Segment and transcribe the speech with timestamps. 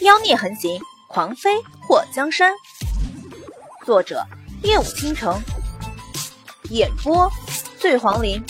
[0.00, 2.54] 妖孽横行，狂飞破江山。
[3.84, 4.24] 作者：
[4.62, 5.40] 夜舞倾城，
[6.70, 7.28] 演播：
[7.80, 8.40] 醉黄林。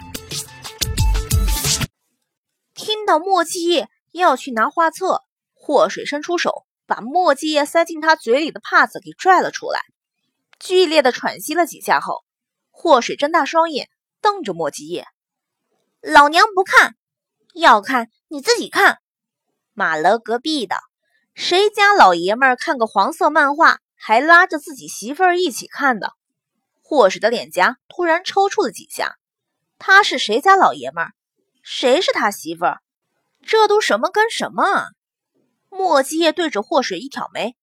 [2.74, 5.22] 听到墨迹叶要去拿画册，
[5.54, 9.80] 祸水伸出手，把墨迹叶塞进他嘴里的帕子给拽了出来。
[10.58, 12.24] 剧烈的喘息了几下后，
[12.70, 13.88] 祸水睁大双眼
[14.20, 15.06] 瞪着墨迹叶
[16.02, 16.94] ：“老娘不看，
[17.54, 18.98] 要看你自己看。”
[19.72, 20.76] 马楼隔壁的。
[21.40, 26.14] 谁家老爷们儿看个黄色漫画，还拉着自己媳妇儿一起看的？
[26.82, 29.14] 霍水的脸颊突然抽搐了几下。
[29.78, 31.12] 他是谁家老爷们儿？
[31.62, 32.80] 谁是他媳妇儿？
[33.46, 34.86] 这都什么跟什么啊？
[35.68, 37.54] 莫基叶对着霍水一挑眉：“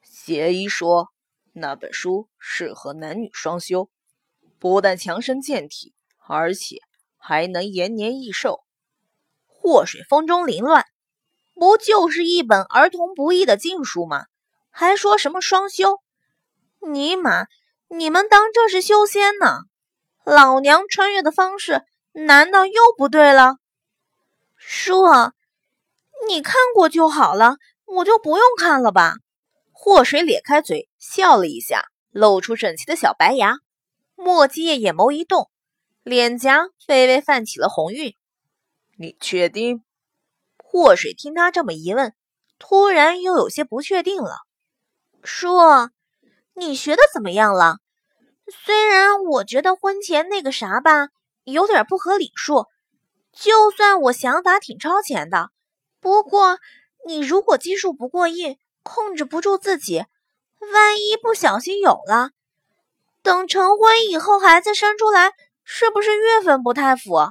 [0.00, 1.08] 邪医说
[1.52, 3.90] 那本书适合男女双修，
[4.60, 5.94] 不但强身健体，
[6.28, 6.76] 而且
[7.16, 8.60] 还能延年益寿。”
[9.46, 10.86] 霍水风中凌乱。
[11.54, 14.26] 不就是一本儿童不宜的禁书吗？
[14.70, 16.00] 还说什么双修？
[16.80, 17.46] 尼玛，
[17.88, 19.60] 你们当这是修仙呢？
[20.24, 23.56] 老娘穿越的方式难道又不对了？
[24.56, 25.04] 叔，
[26.26, 29.14] 你看过就好了，我就不用看了吧？
[29.70, 33.58] 祸水咧开嘴笑了一下，露出整齐的小白牙。
[34.16, 35.50] 墨迹叶眼眸一动，
[36.02, 38.16] 脸颊微微泛起了红晕。
[38.96, 39.83] 你确定？
[40.74, 42.16] 祸水听他这么一问，
[42.58, 44.38] 突然又有些不确定了。
[45.22, 45.48] 叔，
[46.52, 47.76] 你学的怎么样了？
[48.50, 51.10] 虽然我觉得婚前那个啥吧，
[51.44, 52.66] 有点不合理数。
[53.32, 55.50] 就算我想法挺超前的，
[56.00, 56.58] 不过
[57.06, 60.04] 你如果技术不过硬，控制不住自己，
[60.72, 62.30] 万一不小心有了，
[63.22, 67.30] 等成婚以后孩子生出来，是不是月份不太符？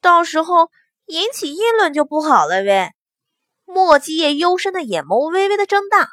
[0.00, 0.70] 到时候。
[1.12, 2.94] 引起议论就不好了呗。
[3.66, 6.08] 莫基叶幽深的眼眸微微的睁大。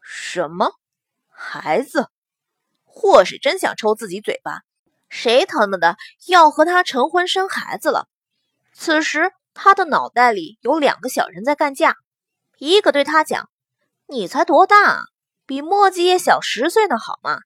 [0.00, 0.74] 什么
[1.28, 2.06] 孩子？
[2.84, 4.60] 或是真想抽自己嘴巴。
[5.08, 5.96] 谁他妈的
[6.28, 8.06] 要和他成婚生孩子了？
[8.72, 11.96] 此时他的脑袋里有两个小人在干架，
[12.58, 13.50] 一个对他讲
[14.06, 15.00] ：“你才多大？
[15.46, 17.40] 比莫基叶小十岁呢，好吗？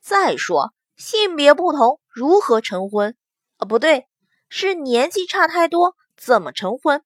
[0.00, 3.16] 再说性别不同，如何成婚？
[3.56, 4.06] 啊，不对，
[4.48, 7.02] 是年纪差太多。”怎么成婚？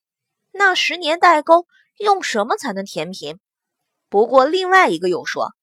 [0.52, 1.66] 那十年代沟
[1.98, 3.38] 用什么才能填平？
[4.08, 5.54] 不过另外一个又说：“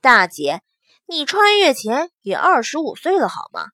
[0.00, 0.62] 大姐，
[1.06, 3.68] 你穿越前也二十五岁了好吗？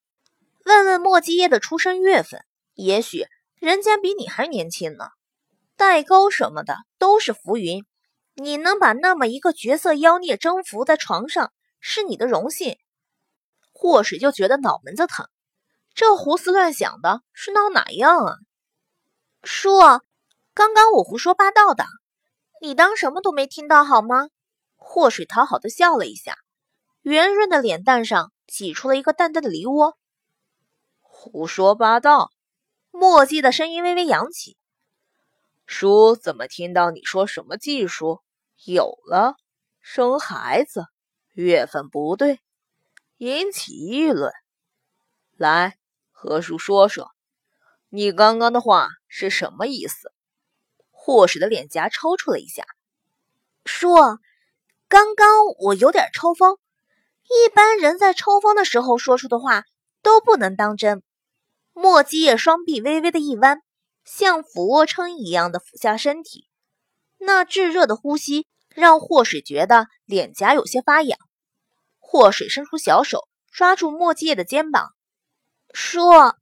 [0.65, 3.25] 问问莫基耶的出生月份，也许
[3.59, 5.09] 人家比你还年轻呢。
[5.75, 7.83] 代沟什么的都是浮云，
[8.35, 12.77] 你能把那么一个绝色妖孽征服在床上，是你的荣幸。”
[13.73, 15.27] 祸水就觉得脑门子疼，
[15.93, 18.35] 这胡思乱想的是闹哪样啊？
[19.43, 19.77] 叔，
[20.53, 21.85] 刚刚我胡说八道的，
[22.61, 24.29] 你当什么都没听到好吗？
[24.77, 26.37] 祸水讨好的笑了一下，
[27.01, 29.95] 圆润的脸蛋上挤出了一个淡淡的梨涡。
[31.01, 32.31] 胡说八道！
[32.91, 34.57] 墨迹的声音微微扬起。
[35.65, 38.21] 叔怎么听到你说什么技术
[38.63, 39.35] 有了
[39.81, 40.85] 生孩子，
[41.33, 42.39] 月份不对，
[43.17, 44.31] 引起议论？
[45.35, 45.77] 来
[46.11, 47.12] 和叔说说。
[47.95, 50.11] 你刚刚的话是什么意思？
[50.89, 52.65] 霍水的脸颊抽搐了一下，
[53.65, 54.17] 说
[54.89, 56.57] ：“刚刚我有点抽风，
[57.25, 59.65] 一般人在抽风的时候说出的话
[60.01, 61.03] 都不能当真。”
[61.73, 63.61] 莫基叶双臂微微的一弯，
[64.03, 66.47] 像俯卧撑一样的俯下身体，
[67.19, 71.19] 那炙热的呼吸让霍水觉得脸颊有些发痒。
[71.99, 74.95] 霍水伸出小手抓住莫基叶的肩膀，
[75.71, 76.39] 说。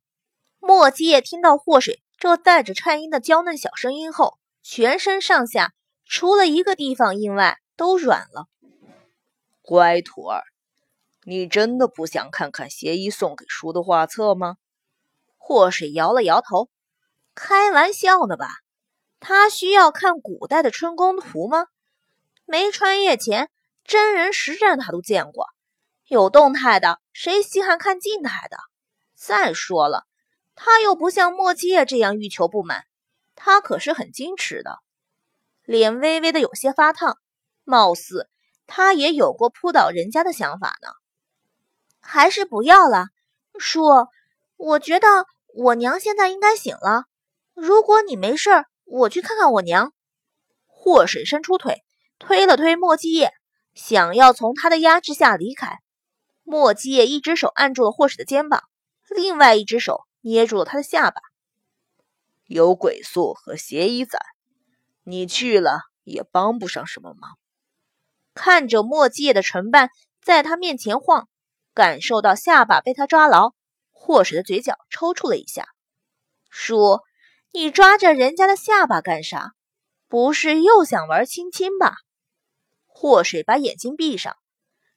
[0.63, 5.73] 莫七夜听到祸水这带着颤音的娇嫩小声音后，全身上下
[6.05, 8.45] 除了一个地方硬外都软了。
[9.63, 10.43] 乖徒儿，
[11.23, 14.57] 你真的不想看看邪医送给叔的画册吗？
[15.35, 16.69] 祸水摇了摇头，
[17.33, 18.47] 开玩笑呢吧？
[19.19, 21.65] 他需要看古代的春宫图吗？
[22.45, 23.49] 没穿越前，
[23.83, 25.47] 真人实战他都见过，
[26.05, 28.57] 有动态的，谁稀罕看静态的？
[29.15, 30.05] 再说了。
[30.63, 32.83] 他又不像莫基叶这样欲求不满，
[33.33, 34.77] 他可是很矜持的，
[35.63, 37.17] 脸微微的有些发烫，
[37.63, 38.29] 貌似
[38.67, 40.89] 他也有过扑倒人家的想法呢。
[41.99, 43.07] 还是不要了，
[43.57, 43.81] 叔，
[44.55, 45.25] 我觉得
[45.55, 47.05] 我娘现在应该醒了。
[47.55, 49.93] 如果你没事，我去看看我娘。
[50.67, 51.81] 祸水伸出腿
[52.19, 53.33] 推了推莫基叶，
[53.73, 55.79] 想要从他的压制下离开。
[56.43, 58.61] 莫基叶一只手按住了祸水的肩膀，
[59.09, 60.01] 另外一只手。
[60.21, 61.21] 捏住了他的下巴，
[62.45, 64.19] 有鬼宿和邪医在，
[65.03, 67.37] 你去了也帮不上什么忙。
[68.33, 69.89] 看着墨迹的唇瓣
[70.21, 71.27] 在他面前晃，
[71.73, 73.53] 感受到下巴被他抓牢，
[73.91, 75.67] 祸水的嘴角抽搐了一下。
[76.49, 76.99] 叔，
[77.51, 79.53] 你抓着人家的下巴干啥？
[80.07, 81.95] 不是又想玩亲亲吧？
[82.85, 84.35] 祸水把眼睛闭上，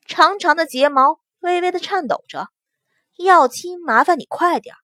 [0.06, 2.48] 长长的睫毛微微的颤抖着。
[3.16, 4.74] 要亲，麻烦你快点，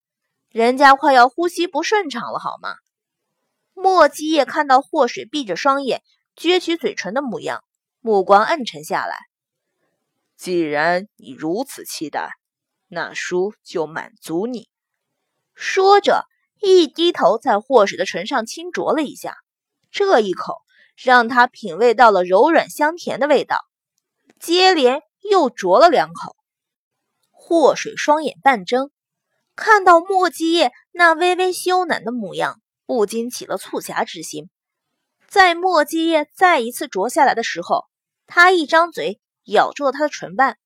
[0.51, 2.75] 人家快要呼吸不顺畅了，好吗？
[3.73, 6.03] 莫基叶看到祸水闭着双眼，
[6.37, 7.63] 撅起嘴唇的模样，
[8.01, 9.17] 目光暗沉下来。
[10.37, 12.33] 既然你如此期待，
[12.89, 14.69] 那叔就满足你。
[15.55, 16.25] 说着，
[16.61, 19.37] 一低头，在祸水的唇上轻啄了一下。
[19.93, 20.57] 这一口
[20.97, 23.61] 让他品味到了柔软香甜的味道，
[24.41, 26.35] 接连又啄了两口。
[27.31, 28.91] 祸水双眼半睁，
[29.61, 34.49] 看到莫基叶那微微羞赧的模样，不禁起了促狭之心。
[35.29, 37.85] 在莫基叶再一次啄下来的时候，
[38.27, 40.57] 他一张嘴咬住了他的唇瓣，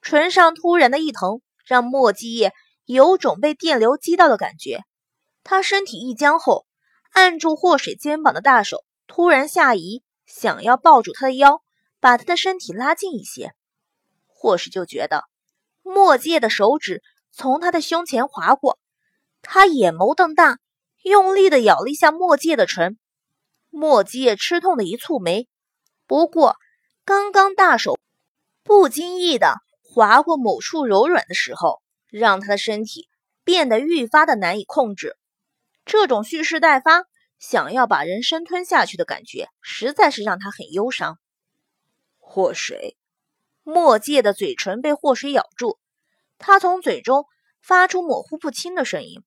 [0.00, 2.54] 唇上突然的一疼，让莫基叶
[2.86, 4.80] 有种被电流击到的感觉。
[5.44, 6.64] 他身体一僵后，
[7.12, 11.60] 按住祸水肩膀的大手突然下移，想要抱住他的腰，
[12.00, 13.52] 把他的身体拉近一些。
[14.26, 15.24] 祸水就觉得。
[15.82, 17.00] 墨界的手指
[17.38, 18.78] 从他的胸前划过，
[19.42, 20.58] 他眼眸瞪大，
[21.02, 22.98] 用力的咬了一下墨界的唇。
[23.68, 25.46] 墨界吃痛的一蹙眉，
[26.06, 26.56] 不过
[27.04, 27.98] 刚刚大手
[28.64, 33.06] 不经意的划过某处柔软的时候，让他的身体
[33.44, 35.18] 变得愈发的难以控制。
[35.84, 37.04] 这种蓄势待发，
[37.38, 41.18] 想要把人生吞下去的感觉，实在是让他很忧伤。
[42.16, 42.96] 祸水。
[43.62, 45.78] 墨界的嘴唇被祸水咬住，
[46.38, 47.26] 他从嘴中
[47.60, 49.22] 发出模糊不清的声音：“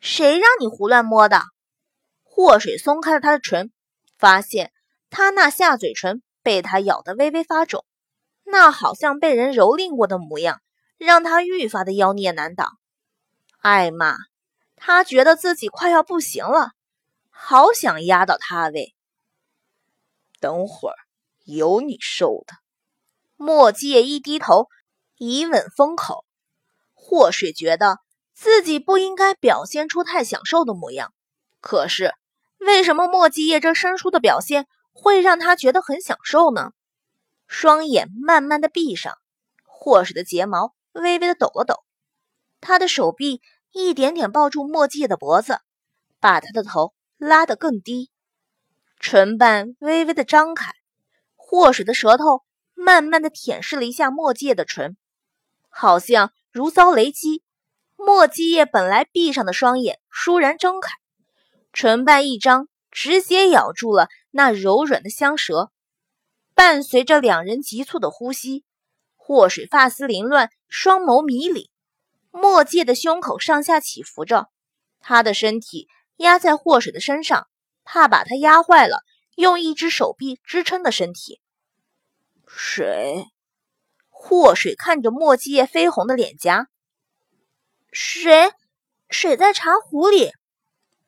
[0.00, 1.42] 谁让你胡乱摸的？”
[2.22, 3.72] 祸水松开了他的唇，
[4.18, 4.72] 发现
[5.10, 7.84] 他那下嘴唇被他咬得微微发肿，
[8.44, 10.60] 那好像被人蹂躏过的模样，
[10.98, 12.78] 让他愈发的妖孽难挡。
[13.58, 14.16] 艾玛，
[14.76, 16.72] 他觉得自己快要不行了，
[17.30, 18.94] 好想压倒他喂。
[20.38, 20.96] 等会儿
[21.44, 22.54] 有你受的。
[23.36, 24.68] 墨界一低头，
[25.18, 26.24] 以吻封口。
[26.92, 27.98] 祸水觉得
[28.34, 31.12] 自己不应该表现出太享受的模样，
[31.60, 32.14] 可是
[32.58, 36.72] 为什么墨迹叶这生疏的表现会让他觉得很享受呢？
[37.46, 39.14] 双眼慢慢的闭上，
[39.64, 41.84] 祸水的睫毛微微的抖了抖，
[42.60, 43.40] 他的手臂
[43.72, 45.60] 一点点抱住墨迹叶的脖子，
[46.20, 48.10] 把他的头拉得更低，
[48.98, 50.72] 唇瓣微微的张开，
[51.36, 52.42] 祸水的舌头。
[52.78, 54.98] 慢慢的舔舐了一下墨迹叶的唇，
[55.78, 57.42] 好像如遭雷击。
[57.96, 60.90] 墨迹叶本来闭上的双眼倏然睁开，
[61.70, 65.70] 唇瓣一张，直接咬住了那柔软的香舌。
[66.54, 68.64] 伴随着两人急促的呼吸，
[69.16, 71.70] 祸水发丝凌乱，双眸迷离。
[72.30, 74.48] 墨界的胸口上下起伏着，
[74.98, 77.48] 他的身体压在祸水的身上，
[77.84, 79.02] 怕把他压坏了，
[79.34, 81.42] 用一只手臂支撑的身体。
[82.46, 83.26] 水，
[84.28, 86.66] 祸水看着墨迹叶绯红的脸颊。
[87.92, 88.50] 水，
[89.08, 90.32] 水在茶壶里。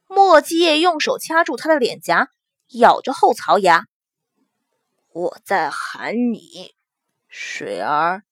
[0.06, 2.28] 墨迹叶用手掐住他的脸颊，
[2.68, 3.86] 咬着后槽牙。
[5.12, 6.76] 我在喊你，
[7.26, 8.22] 水儿。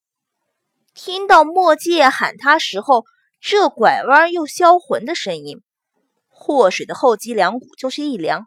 [0.95, 3.05] 听到墨迹叶喊他时候，
[3.41, 5.65] 这拐弯又销魂的声音，
[6.29, 8.47] 祸水的后脊梁骨就是一凉。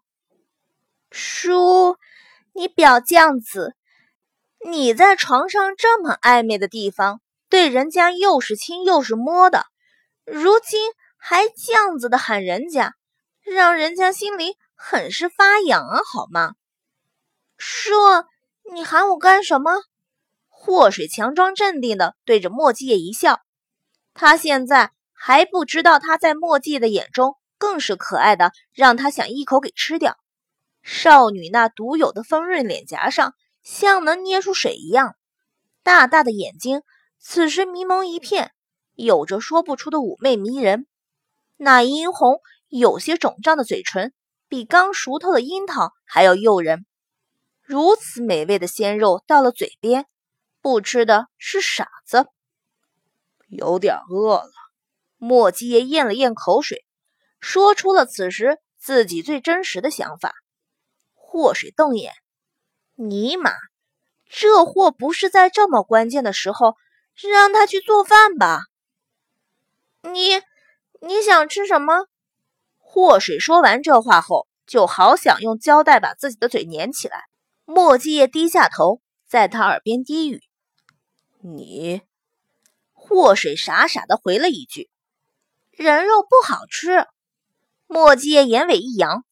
[1.12, 1.98] 叔，
[2.54, 3.76] 你表这样子。
[4.66, 9.66] 你在床上这么暧昧的地方，对人家又是亲又是摸的，
[10.26, 12.94] 如今还这样子的喊人家，
[13.42, 16.56] 让人家心里很是发痒啊，好吗？
[17.58, 17.94] 叔，
[18.74, 19.82] 你喊我干什么？
[20.50, 23.40] 祸水强装镇定的对着墨迹叶一笑，
[24.14, 30.18] 他现在还不知道他在墨迹的眼中更是可爱的，让他想一口给吃掉。
[30.84, 33.34] 少女那独有的丰润脸颊上。
[33.72, 35.16] 像能捏出水一样
[35.84, 36.82] 大大的眼睛，
[37.20, 38.52] 此时迷蒙一片，
[38.96, 40.88] 有着说不出的妩媚迷人。
[41.56, 44.12] 那殷红、有些肿胀的嘴唇，
[44.48, 46.88] 比刚熟透的樱桃还要诱人。
[47.62, 50.08] 如此美味的鲜肉到了嘴边，
[50.62, 52.26] 不吃的是傻子。
[53.48, 54.52] 有点饿了。
[55.18, 56.86] 莫基耶咽了咽口水，
[57.40, 60.34] 说出了此时自己最真实的想法。
[61.14, 62.14] 祸水瞪眼。
[63.02, 63.54] 尼玛，
[64.26, 66.76] 这货不是在这么关键的时候
[67.16, 68.64] 让他去做饭吧？
[70.02, 70.42] 你
[71.00, 72.08] 你想吃什么？
[72.78, 77.24] 祸水说完这话后，就好想用胶带把自己的嘴粘起来。
[77.64, 80.42] 莫继业低下头，在他耳边低语
[81.40, 82.02] ：“你。”
[82.92, 84.90] 祸水傻傻的回了一句
[85.72, 87.08] ：“人肉不好吃。”
[87.88, 89.24] 莫继业眼尾一扬：“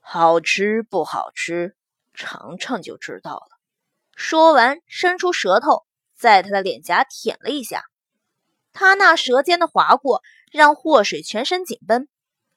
[0.00, 1.76] 好吃不好吃，
[2.14, 3.58] 尝尝就知道了。”
[4.14, 7.84] 说完，伸出舌头在他的脸颊舔了一下。
[8.72, 12.08] 他那舌尖的划过，让祸水全身紧绷，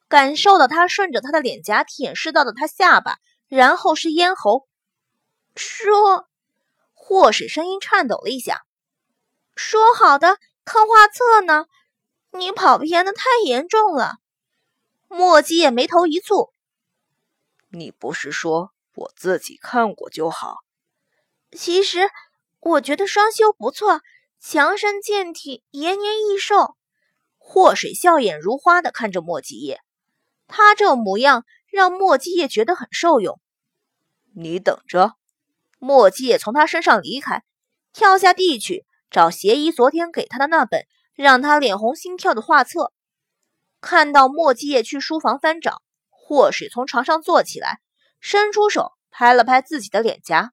[0.08, 4.68] 感受到他顺着他的脸颊舔舐到的他下巴，然后是咽喉。
[5.56, 6.28] 说，
[6.94, 8.64] 祸水声音颤抖了一下。
[9.56, 11.66] 说好的看画册呢？
[12.32, 14.18] 你跑偏的太严重了。
[15.08, 16.52] 墨迹也眉头一蹙。
[17.70, 20.58] 你不是说我自己看过就好？
[21.52, 22.10] 其实
[22.60, 24.02] 我觉得双修不错，
[24.40, 26.76] 强身健体，延年益寿。
[27.38, 29.82] 祸水笑眼如花的看着莫迹叶，
[30.48, 33.40] 他这模样让莫迹叶觉得很受用。
[34.34, 35.14] 你等着。
[35.78, 37.44] 莫迹叶从他身上离开，
[37.94, 38.86] 跳下地去。
[39.12, 42.92] 找邪医昨天给他的那本让他脸红心跳的画册，
[43.80, 47.80] 看到莫继业去书房翻找，祸水从床上坐起来，
[48.28, 50.52] 伸出手拍了拍自己的脸颊。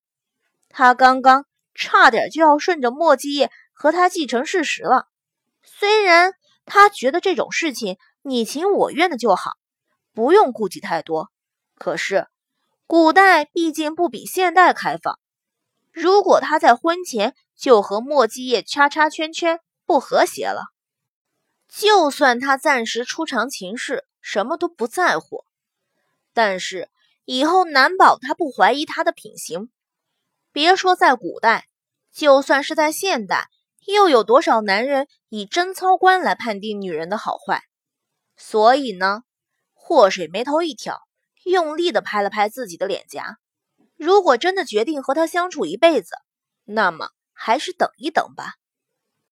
[0.68, 5.08] 他刚刚差点就要顺着莫继业和他继承事实了。
[5.64, 6.34] 虽然
[6.66, 9.52] 他觉得这种事情你情我愿的就好，
[10.12, 11.30] 不用顾忌太多，
[11.76, 12.26] 可是
[12.86, 15.18] 古代毕竟不比现代开放。
[15.90, 20.64] 如果他在婚前就和莫继业叉叉圈圈，不和谐了，
[21.70, 25.46] 就算他暂时出尝情事，什么都不在乎，
[26.34, 26.90] 但是
[27.24, 29.70] 以后难保他不怀疑他的品行。
[30.52, 31.66] 别说在古代，
[32.12, 33.48] 就算是在现代，
[33.86, 37.62] 又有多少男人以贞操观来判定女人的好坏？
[38.36, 39.22] 所以呢，
[39.72, 41.00] 祸水眉头一挑，
[41.44, 43.38] 用力的拍了拍自己的脸颊。
[43.96, 46.16] 如果真的决定和他相处一辈子，
[46.64, 48.54] 那么还是等一等吧。